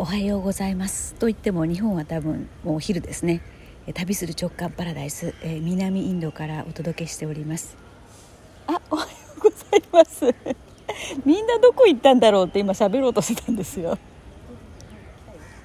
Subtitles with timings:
[0.00, 1.14] おはようございます。
[1.16, 3.40] と言っても日本は多分もうお昼ですね。
[3.88, 7.76] え旅する直感パラダイス、えー南インドからお届けしております。
[8.68, 9.08] あおはよ
[9.38, 10.24] うございます。
[11.26, 13.98] みんなどこ行ったんだろうって今喋ろうとしてたんですよ。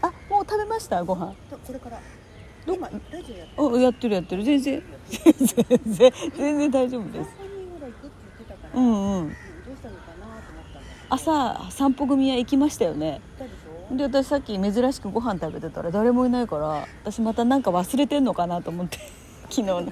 [0.02, 1.04] あもう食べました？
[1.04, 1.34] ご飯。
[1.50, 2.00] とこれから。
[2.65, 4.43] ど今ラジオやっておやってるやってる。
[4.43, 4.84] 全然。
[5.09, 5.34] 全
[5.93, 6.11] 然。
[6.36, 7.29] 全然大丈夫です。
[7.29, 9.27] 3人ぐらい行くって言ってたから、ううんんうん。
[9.27, 9.34] ど
[9.71, 13.21] うしたのかなと思ったんだ朝散歩組は行きましたよね。
[13.38, 13.62] けど行った
[13.98, 18.98] で私さっき珍しくご飯食べてたら誰もいないから私またなんか忘れてんのかなと思って
[19.50, 19.80] 昨日の。
[19.81, 19.91] 食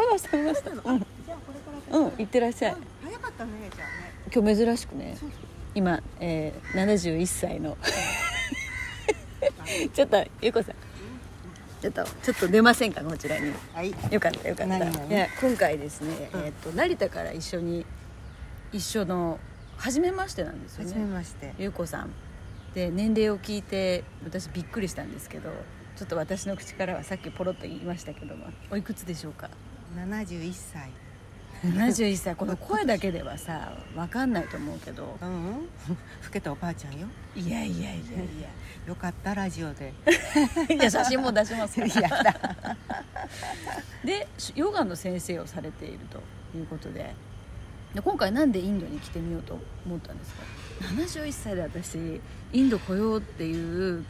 [0.00, 0.28] べました。
[0.30, 1.98] 食べましたうん、じゃあこれから。
[1.98, 2.72] うん、行ってらっしゃい。
[2.72, 4.12] うん早かったねじゃあね。
[4.34, 5.16] 今日珍しくね
[5.74, 7.76] 今、えー、71歳の。
[9.94, 10.74] ちょっとゆうこさん。
[11.80, 13.52] ちょっとちょっと出ませんかこちらに。
[13.72, 13.94] はい。
[14.10, 14.76] よかったよかった。
[14.76, 16.40] いや今回ですね、うん。
[16.40, 17.86] えー、と成田から一緒に
[18.72, 19.38] 一緒の
[19.76, 21.54] 初めましてなんですよ初めねまして。
[21.58, 22.10] ゆうこさん
[22.74, 25.50] で年齢を聞いて私びっくりしたんですけど
[25.96, 29.50] ちょっと私の口からはさっきポロッと言いましたけどもおいくつでしょうか
[29.96, 30.90] ？71歳。
[31.64, 32.36] 71歳。
[32.36, 35.18] この声だけではさ分かんないと思うけど。
[35.20, 35.28] うん？
[35.28, 35.60] う ん老
[36.32, 37.08] けたおばあちゃんよ。
[37.34, 37.98] いやいやいやい
[38.86, 39.92] よかったラジオで。
[40.68, 41.88] や いや写真も出しますから。
[42.16, 42.76] やだ。
[44.04, 46.22] でヨガの先生をされていると
[46.56, 47.12] いうことで
[47.94, 50.42] で今回なんでインドに来てみようと思ったんですか
[50.94, 52.20] ？71歳で私
[52.52, 54.04] インド来ようっていう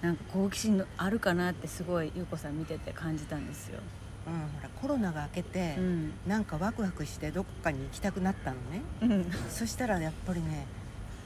[0.00, 3.80] なんか好奇心のあるかなってすごい優子さん見てて感じたんですよ、
[4.26, 6.12] うんほらコロナが明けて、うん。
[6.26, 8.82] なんかワクワクしてどこかに行きたくなったのね。
[9.02, 10.66] うん、そしたらやっぱりね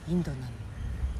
[0.08, 0.44] インドなの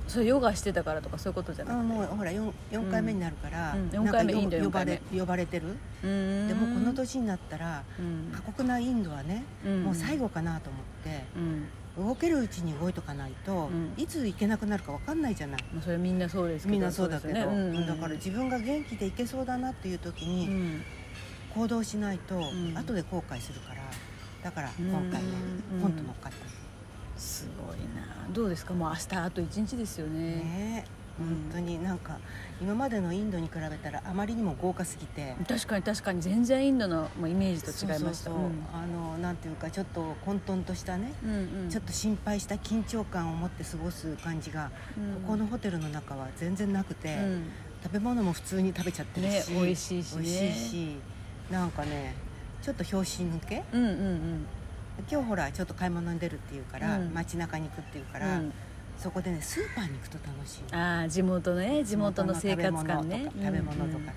[0.09, 1.95] それヨガしてたからとかそういうことじゃなあくて？
[1.95, 3.91] もうほら 4, 4回目になるから、うん。
[3.93, 5.77] なんか四回目よインド四呼ばれ呼ばれてる。
[6.03, 8.33] でもこの年になったらうん。
[8.35, 9.85] 過酷なインドはね、うん。
[9.85, 11.25] もう最後かなと思って
[11.99, 12.09] うん。
[12.09, 14.03] 動けるうちに動いとかないと、うん。
[14.03, 15.65] いつ行けなくなるか分かんないじゃない。
[15.73, 17.35] まあそれみんなそうですけどみんなそうだけど。
[17.35, 17.41] ね。
[17.43, 17.77] うん。
[17.77, 20.83] うんだから自分が元気で行けそうだなっていう時うにん。
[21.55, 22.77] 行動しないと、ん。
[22.77, 23.83] 後で後悔するから
[24.45, 25.29] だから今回ね、
[25.75, 25.81] うん。
[25.83, 26.39] ポンと乗っかった
[27.19, 28.33] すごいな。
[28.33, 28.73] どうですか？
[28.73, 30.19] もう明日あと1日ですよね。
[30.37, 30.85] ね。
[30.93, 32.17] うん本当になんか
[32.63, 35.35] 今までのインドに比べたらあまりにも豪華すぎて。
[35.49, 36.23] 確かに確かに。
[36.23, 38.31] 全然インドのまあイメージと違いました。
[38.31, 38.35] あ
[38.87, 41.63] のなんていうかちょっと混沌としたね、うんうん。
[41.65, 45.23] うんちょっと心配した緊張感を持って過ごす感じが、うん。
[45.23, 47.51] ここのホテルの中は全然なくて、うん。
[47.83, 50.23] 食べ物も普通に食べちゃってるし、ね美味しいしね。
[50.23, 50.97] 美味しいし
[51.51, 52.15] なんかね
[52.63, 53.65] ちょっと拍子抜け？
[53.73, 54.47] うんうんうん
[55.11, 57.15] 今日ほらちょっと買い物に出るっていうから、うん。
[57.15, 58.53] 街中に行くっていうから、うん。
[58.97, 60.75] そこでねスーパーに行くと楽しい。
[60.75, 61.85] ああ地元のね。
[61.85, 63.31] 地元の生活感ね。
[63.41, 64.13] 食べ物とか食べ物とうんだ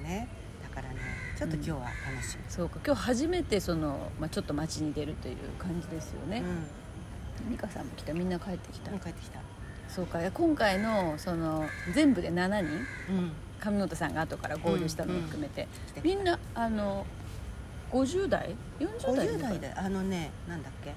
[0.74, 0.96] からね
[1.38, 2.80] ちょっと今日は楽しみ、そうか。
[2.86, 6.44] 今日初めてその、まあ、ちょっと街に出るという感じですよね。
[7.44, 7.50] うん。
[7.52, 8.14] 美香さんも来た。
[8.14, 8.92] みんな帰ってきた。
[8.92, 9.40] うん帰ってきた。
[9.88, 10.20] そうか。
[10.32, 12.70] 今回のその全部で7人？
[13.10, 13.32] うん。
[13.60, 15.68] 上本さんが後から合流したのも含めて。
[16.04, 17.06] みんなあの
[17.92, 20.94] 50代？40代？50代であのねなんだっけ？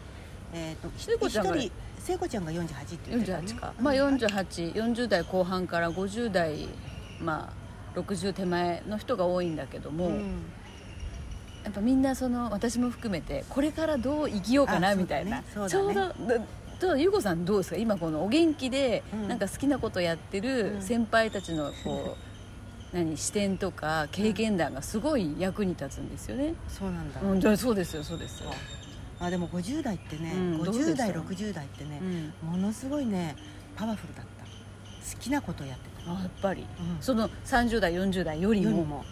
[0.52, 6.68] えっ、と聖子ちゃんが一人聖子ちゃんが48って言ってた、ね、48か、まあ4840代後半から50代
[7.20, 7.52] ま
[7.96, 10.42] あ60手前の人が多いんだけども、うん。
[11.64, 16.14] やっぱみんなその私も含めてこれからどう生きようかなみたいな、そうちょうどど
[16.80, 17.76] どうゆうこさんどうですか？
[17.76, 19.28] 今このお元気で、うん。
[19.28, 20.82] なんか好きなことやってるうん。
[20.82, 22.33] 先輩たちのこう、
[22.94, 28.50] 何視点とか経験談がすごい役に立つんですよね、そうなんだ、うん、だそうですよそうですよ、
[29.20, 32.00] あでも50代ってね、うんどうでした50代60代ってね
[32.42, 33.36] う、ん、ものすごいね
[33.76, 34.44] パワフルだった。
[34.44, 36.62] 好きなことやってた、あやっぱり。
[36.62, 37.02] うん。
[37.02, 38.70] その30代40代よりも。
[38.70, 39.04] よりも。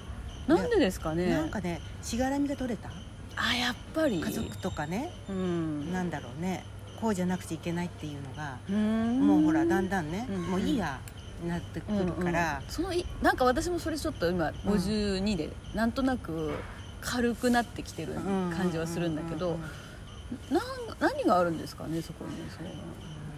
[0.47, 1.29] なんでですかね。
[1.29, 2.89] なんかねしがらみが取れた？
[3.37, 4.19] あやっぱり。
[4.21, 5.93] 家族とかね、うん。
[5.93, 6.65] なんだろうね
[6.99, 9.27] こうじゃなくちゃいけないっていうのが、うん。
[9.27, 10.43] もうほらだんだんね、うん。
[10.45, 10.99] もういいや
[11.49, 12.71] なってくるから、うんうん。
[12.71, 16.55] そのいなんか私もそれちょっと今52で、なんとなく
[17.01, 19.59] 軽くなってきてる感じはするんだけど
[21.01, 22.67] 何があるんですかねそこにそう。
[22.67, 22.73] うん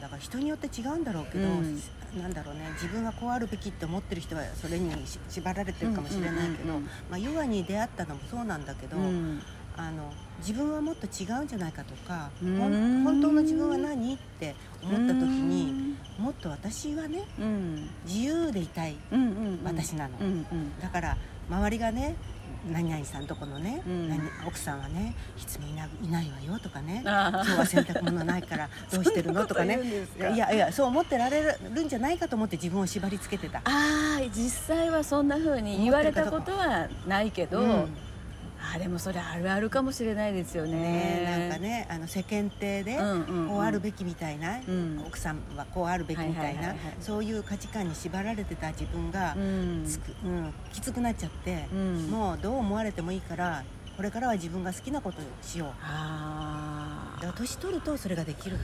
[0.00, 1.80] だから人によって違うんだろうけど、うん。
[2.20, 6.76] なんだろうね自分がこうあるべきって思ってる人はそれにし縛られてるかもしれないけど、うんうんうん。
[6.76, 9.40] うんまあ、ヨガに出会ったのもそうなんだけど、うん
[9.76, 17.90] あの自分はもっと違うんじゃないかとか、本当の自分は何って思った時にもっと私はねうん。
[18.06, 19.60] 自由でいたいうんうんうん。
[19.64, 20.16] 私なの。
[20.20, 20.80] うんうん。
[20.80, 21.16] だから
[21.48, 22.14] 周りがね
[22.70, 24.08] 何々さんとこのね、うん。
[24.08, 29.80] 何奥さんはねいつもいないないわよとかね今日は洗濯物ないから どうしてるのとかね。
[30.18, 33.58] いやいやそう思ってられるんじゃないかと思って自分を縛り付けてた。
[33.58, 37.88] ああ実際はそんな風に言われたことはないけど、うん
[38.74, 40.72] あでもそれあるあるかもしれないですよね。
[40.72, 43.48] ねなんかねあの世間体でうんうんうん。
[43.48, 45.04] こうあるべきみたいな、ん。
[45.06, 49.84] 奥さんはこうあるべきみたいなそういう価値観に縛られてた自分がうん。
[49.86, 52.10] つく、うん、きつくなっちゃって、うん。
[52.10, 53.64] もうどう思われてもいいから
[53.96, 55.68] これからは自分が好きなことをしよう。
[55.82, 58.56] ああだ年取るとそれができる。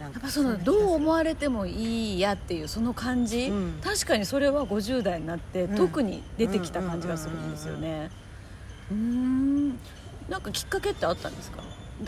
[0.00, 3.80] やっぱそのどう思われてもいいやっていうその感じ、うん。
[3.82, 5.76] 確かにそれは50代になってうん。
[5.76, 7.88] 特に出てきた感じがするんですよね。
[7.88, 8.10] うーん
[10.28, 11.62] なんかきっかけってあったんですか？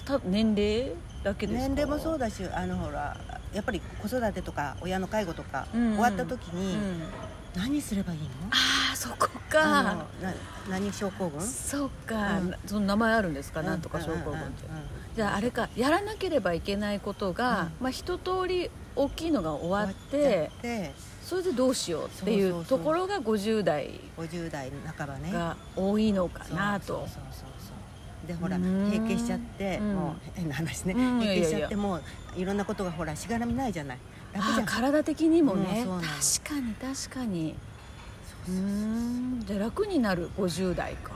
[0.05, 0.93] た年齢
[1.23, 1.69] だけですか？
[1.69, 3.17] 年齢もそうだしあのほら
[3.53, 5.93] やっぱり子育てとか親の介護とかうんうん。
[5.97, 7.03] 終わった時に、うん
[7.57, 8.27] 何すればいいの？
[8.51, 10.07] ああそこあか
[10.69, 11.41] 何症候群？
[11.41, 12.55] そうか、うん。
[12.67, 14.65] その名前あるんですか、なんとか症候群って、
[15.15, 20.93] じゃああれかやらなければいけないことが、まあ一通り大きいのが終わってて
[21.23, 25.33] それでどうしようっていうところが50代50代半ばね。
[25.33, 27.07] が多いのかなと。
[28.27, 28.91] でほらうん。
[28.91, 29.95] 閉経しちゃってうん。
[29.95, 30.95] もう変な話ね。
[30.95, 31.21] うん。
[31.21, 32.03] 閉経しちゃってもう
[32.37, 33.99] いろんなことがほらしがらみないじゃない
[34.35, 36.11] 楽じゃんあー体的にもね、うん確
[36.55, 37.55] かに確かに。
[38.47, 38.65] うそうそうそう。
[38.65, 38.69] ー
[39.43, 39.45] ん。
[39.47, 41.13] じゃあ楽になる？50代か。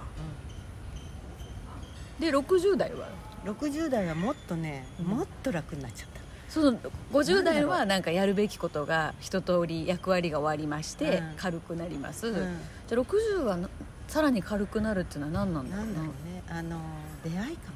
[2.19, 3.09] で60代は？
[3.45, 5.07] うん60代はもっとねうん。
[5.07, 6.21] もっと楽になっちゃった。
[6.49, 6.79] その
[7.13, 11.35] 50代はなんかやるべきことが一通り役割が終わりまして、うん。
[11.37, 12.59] 軽くなります、うん。
[12.89, 13.69] じゃあ60はな
[14.09, 16.43] さらに軽くなるっていうのは何なんだろうんななだろうね。
[16.49, 16.81] あの
[17.23, 17.71] 出会いか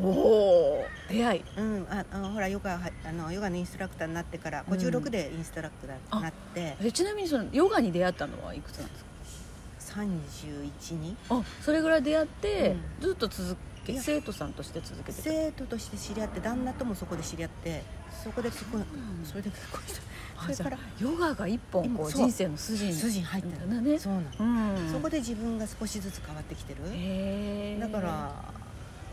[0.00, 1.44] おお出会い。
[1.56, 4.74] うんああのほらヨガはあのヨガのインストラクターになってからうん。
[4.78, 6.76] 56でインストラクターになって。
[6.82, 11.16] えちなみにそのヨガに出会ったのはいくつなんですか？31に。
[11.30, 15.22] あそれぐらい出会って、うずっと続け生徒さんとして続けてた。
[15.24, 17.82] 生徒として知り合って旦那ともそこで知り合って
[18.22, 20.52] そこで結婚うんそれで結婚した。
[20.54, 22.12] それからヨガが一本こうう。
[22.12, 22.92] 人生の筋に。
[22.92, 23.68] 筋に入ってる。
[23.74, 23.98] だね。
[23.98, 24.92] そうなのうん。
[24.92, 27.80] そこで自分が少しずつ変わってきてる。
[27.80, 28.44] だから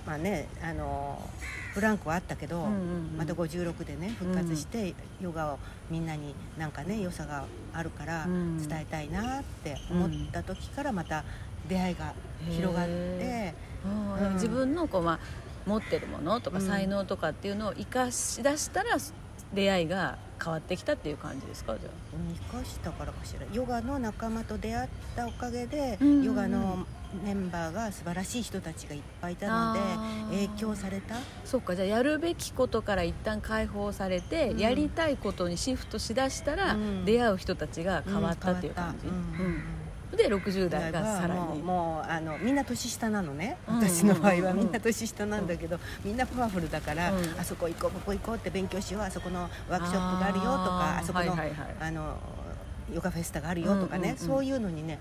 [0.05, 1.19] まあねあの
[1.73, 2.73] ブランクはあったけど、うんうんう
[3.15, 3.17] ん。
[3.17, 5.59] また56でね復活して、ヨガを
[5.89, 8.65] みんなになんかね良さがあるからうん。
[8.65, 11.25] 伝えたいなって思った時からまた
[11.67, 12.13] 出会いが
[12.49, 13.53] 広がってへ、
[13.85, 14.27] うん。
[14.27, 15.19] うん自分のこう、まあ、
[15.65, 16.65] 持ってるものとかうん。
[16.65, 18.97] 才能とかっていうのを生かし出したら
[19.53, 21.75] 出会いが変わってきたっていう感じですか？
[21.79, 23.45] じゃうん生かしたからかしら。
[23.53, 26.23] ヨガの仲間と出会ったおかげで、うんうんうん。
[26.23, 26.85] ヨガの
[27.23, 29.79] メンバーが素晴らしい人たちがいっぱいいたので
[30.35, 31.15] 影響された？
[31.15, 31.75] あそっか。
[31.75, 34.59] じゃあやるべきことから一旦解放されて、うん。
[34.59, 37.05] やりたいことにシフトしだしたら、うん。
[37.05, 41.63] 出会う人たちが変わったっていう感じ、うんで60代がさらもうに。
[41.63, 43.75] もうあのみんな年下なのね、うん。
[43.77, 44.57] 私の場合はうん。
[44.57, 47.39] みんな年下なんだけど、みんなパワフルだから、うん。
[47.39, 51.75] あそこ行こうここ行こうって勉強しようあそこのワークショップがあるよとかあそこの,、はいはいはい。
[51.79, 52.17] あの
[52.93, 54.17] ヨガフェスタがあるよとかね、うんうんうん。
[54.17, 54.99] そういうのにね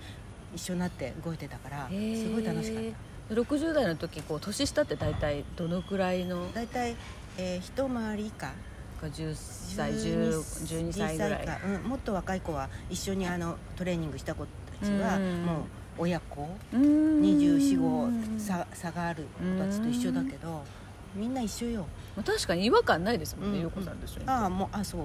[0.55, 1.93] 一緒になって動いてたからす
[2.31, 2.83] ごい楽しかっ
[3.29, 3.35] た。
[3.35, 6.51] 60代の時こう年下って大体どのくらいの？
[6.53, 6.95] 大体、
[7.37, 8.51] えー、一回り以下。
[9.01, 10.29] 10歳10
[10.89, 11.43] 12歳ぐらい。
[11.43, 11.59] 以下。
[11.65, 14.47] うん、もっと若い子は一緒にあのトレーニングした子
[14.79, 15.45] たちはうん。
[15.45, 15.55] もう
[15.97, 16.41] 親子
[16.73, 20.61] うーん245差差がある子たちと一緒だけど
[21.15, 21.85] みんな一緒よ。
[22.17, 23.63] まあ確かに違和感ないですもんね、うん。
[23.63, 24.27] よこさんと一緒に。
[24.27, 25.01] ああもうあそう？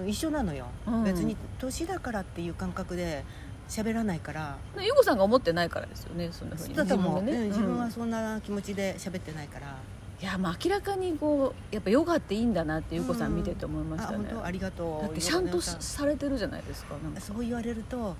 [0.00, 0.08] うん。
[0.08, 1.04] 一緒なのよ、うん。
[1.04, 3.24] 別に年だからっていう感覚で
[3.68, 4.56] 喋らないから。
[4.80, 7.38] ゆうこさんが思ってないからですよねそんなふうにだと思う、自分でね。
[7.38, 7.78] うん自分うん。
[7.80, 9.76] はそんな気持ちで喋ってないから、
[10.22, 14.44] いやまあ明らかにこうやっぱヨガっていいんだなってゆうこさん見てて思いましたね、あ本当？
[14.44, 15.02] ありがとう。
[15.02, 16.94] だってちゃんとさされてるじゃないですか。
[17.18, 18.14] そう言われると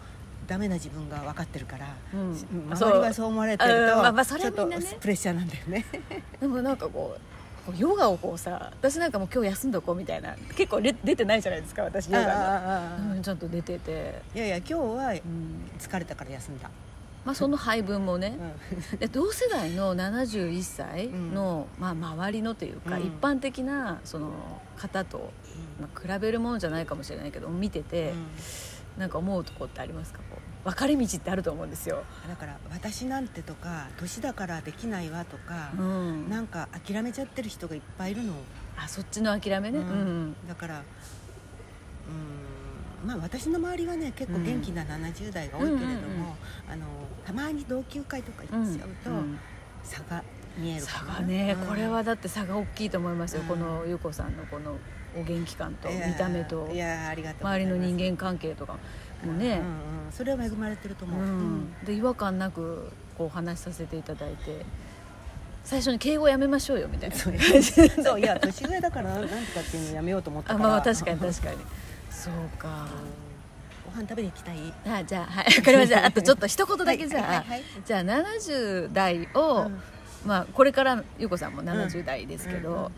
[0.46, 2.20] ダメな自分が分かってるから、うん。
[2.20, 2.36] うん
[2.72, 3.26] 周りはそう。
[3.26, 4.02] 思われてると、うん。
[4.02, 4.96] まあまあそれちょっとはみんなね。
[5.00, 5.84] プレッシャーなんだよね。
[6.40, 7.20] でもなんかこう
[7.78, 15.70] ヨガをこうさ私なんかもう今日休んどこうみたいな結構れ出てないじゃないですか私ヨガがああああうんちゃんと出てて、いやいや今日はうん。
[15.78, 16.70] 疲れたから休んだ、
[17.24, 18.36] まあ、その配分もね、
[18.92, 18.98] うん。
[18.98, 23.02] で同世代の71歳の、まあ、周りのというか、うん。
[23.04, 24.30] 一般的なその
[24.76, 25.32] 方と、
[25.80, 28.12] まあ、比べるものじゃないかもしれないけど見てて、
[28.98, 30.20] なんか思うとこってありますか？
[30.30, 32.04] こう分かれ道ってあると思うんですよ。
[32.28, 38.32] だから私なんてとか年だからできないわとか、うん、なんか諦めちゃってる人がいっぱいいるの、
[38.76, 40.28] あそっちの諦めね、ううん。
[40.30, 40.82] んだから
[42.08, 46.36] うんまあ私の周りはね結構元気な70代が多いけれども、
[46.68, 46.86] あの
[47.26, 49.38] たまに同級会とかうん行っちゃうと、うん。
[49.82, 50.22] 差が
[50.56, 51.66] 見える差がね、うん。
[51.66, 53.48] これはだって差が大きいと思いますよ、うん。
[53.48, 54.76] この優子さんのこの
[55.16, 58.76] お元気感と見た目と周りの人間関係とか
[59.24, 61.74] もね、うんうん、それは恵まれてると思う、うん。
[61.84, 64.64] で違和感なくこうお話しさせていただいて。
[65.64, 67.16] 最初に敬語やめましょうよみたいな。
[67.16, 67.34] そう。
[68.20, 70.66] いや年上だからなんとかっていうのやめようと思ったから。
[70.66, 71.56] あまあ確かに確かに。
[72.10, 72.86] そうか。
[73.86, 74.58] ご飯食べに行きたい？
[74.86, 76.04] あじゃあはいわかりました。
[76.04, 79.82] あとちょっと一言だけじゃあ、はいはいはいじゃあ70代を、うん
[80.24, 82.90] まあ、これから優子さんも70代ですけど、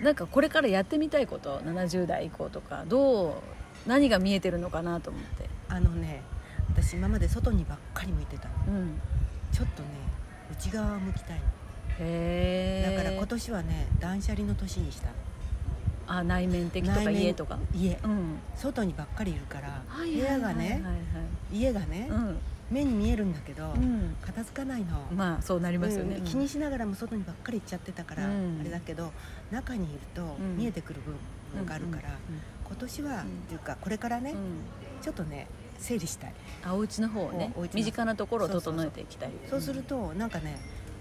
[0.00, 3.42] うんなんかこれからやってみたいこと70代以降とかど
[3.86, 6.22] う何が見えてるのかなと思って、あのね
[6.68, 8.54] 私今まで外にばっかり向いてたの。
[8.68, 9.00] うん、
[9.52, 9.88] ちょっとね
[10.52, 11.44] 内側を向きたいの。
[12.00, 15.08] へえだから今年はね断捨離の年にした
[16.06, 17.58] あ内面的とか家とか？
[17.72, 17.98] 家。
[18.02, 18.38] うん。
[18.56, 20.52] 外にばっかりいるから部はいはいはいはい。
[20.52, 20.82] 屋がね
[21.52, 22.38] 家がねうん
[22.70, 24.16] 目に見えるんだけどうん。
[24.22, 24.98] 片付かないの。
[25.14, 26.24] まあそうなりますよね、うん。
[26.24, 28.58] 気にしながらも外にばっかり行っちゃってたからうん。
[28.60, 29.12] あれだけど
[29.50, 30.56] 中にいるとん。
[30.56, 31.12] 見えてくる部
[31.58, 32.08] 分があるから
[32.66, 34.34] 今年はっていうかこれからね
[35.02, 35.46] ちょっとね
[35.78, 36.34] 整理したい。
[36.64, 40.58] あお家の方をね身近なところを整えていきたいそうするとなんかね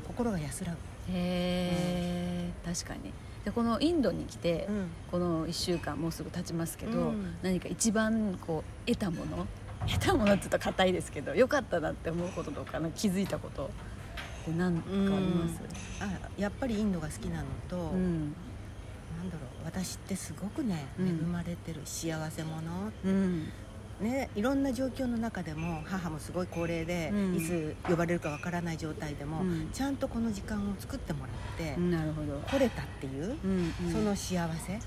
[0.07, 0.77] 心が安らぐ。
[1.09, 3.11] へえ、確かに。
[3.43, 4.87] でこのインドに来て、うん。
[5.11, 7.35] この1週間もうすぐ経ちますけど、うん。
[7.41, 9.45] 何か一番こう得たもの
[9.87, 13.65] 得たものって言うと硬いですけど良かったなって思うこととか気づいたこと。
[13.65, 15.61] って何かあります？
[16.01, 18.35] あやっぱりインドが好きなのと、うん
[19.17, 21.07] なんだろう私ってすごくねうん。
[21.07, 22.61] 恵まれてる、幸せ者。
[23.05, 23.47] うん。
[24.01, 27.35] ねいろんな状況の中でも母もすごい高齢で、うん。
[27.37, 29.69] いつ呼ばれるかわからない状態でも、うん。
[29.71, 33.91] ちゃんとこの時間を作ってもらって、なるほど、来れたっていう、うんうん。
[33.93, 34.79] その幸せ。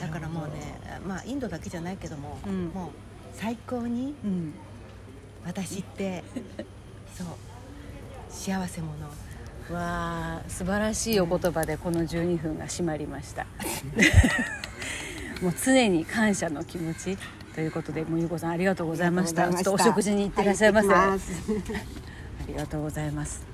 [0.00, 2.68] だからもうねまあインドだけじゃないけども、うん。
[2.68, 2.90] もう
[3.34, 4.54] 最高にうん。
[5.44, 6.24] 私って
[7.14, 7.26] そう。
[8.30, 9.06] 幸せ者。
[9.70, 13.46] わあ素晴らしいお言葉でこの12分が締まりました。
[15.40, 17.18] もう常に感謝の気持ち。
[17.54, 19.48] ということでもうゆうこさんありがとうございました。
[19.48, 23.46] ちょっとお食事に行ってらっしゃいませ、はいありがとうございます。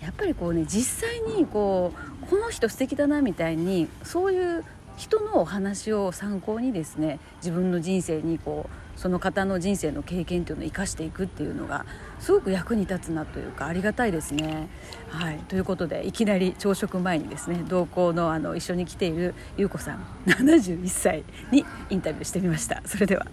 [0.00, 1.92] やっぱりこうね実際にこ
[2.24, 4.64] うこの人素敵だなみたいにそういう
[4.96, 11.86] 人のお話を参考にですね自分の人生にこうその方の人生の経験というのを生かしていくっていうのが
[12.20, 14.68] すごく役に立つなというかありがたいですね。
[15.08, 22.82] はい、ということでいきなり朝食前にですね同行のあの一緒に来ている優子さん71歳にインタビューしてみました。
[22.84, 23.26] それでは